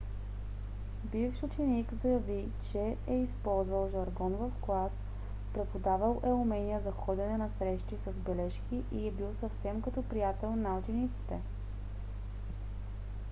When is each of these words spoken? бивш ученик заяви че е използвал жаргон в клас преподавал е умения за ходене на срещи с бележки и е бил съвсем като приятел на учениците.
бивш 1.03 1.43
ученик 1.43 1.89
заяви 2.01 2.47
че 2.71 2.95
е 3.07 3.13
използвал 3.15 3.89
жаргон 3.89 4.33
в 4.35 4.51
клас 4.61 4.91
преподавал 5.53 6.21
е 6.25 6.29
умения 6.29 6.79
за 6.81 6.91
ходене 6.91 7.37
на 7.37 7.49
срещи 7.57 7.95
с 8.05 8.11
бележки 8.11 8.81
и 8.91 9.07
е 9.07 9.11
бил 9.11 9.35
съвсем 9.39 9.81
като 9.81 10.03
приятел 10.03 10.55
на 10.55 10.77
учениците. 10.77 11.39